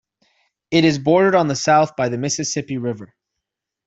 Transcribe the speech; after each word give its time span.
It 0.71 0.83
is 0.83 0.97
bordered 0.97 1.35
on 1.35 1.47
the 1.47 1.55
south 1.55 1.95
by 1.95 2.09
the 2.09 2.17
Mississippi 2.17 2.75
River. 2.79 3.13